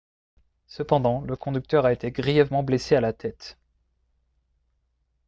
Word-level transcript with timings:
cependant 0.65 1.21
le 1.27 1.35
conducteur 1.35 1.85
a 1.85 1.93
été 1.93 2.09
grièvement 2.09 2.63
blessé 2.63 2.95
à 2.95 3.01
la 3.01 3.13
tête 3.13 3.59